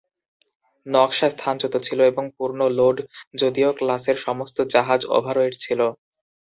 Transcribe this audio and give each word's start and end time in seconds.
নকশা 0.85 1.27
স্থানচ্যুত 1.31 1.73
ছিল 1.87 1.99
এবং 2.11 2.23
পূর্ণ 2.37 2.59
লোড, 2.77 2.97
যদিও 3.35 3.69
ক্লাসের 3.79 4.17
সমস্ত 4.25 4.57
জাহাজ 4.73 5.01
ওভারওয়েট 5.11 5.55
ছিল। 5.63 5.79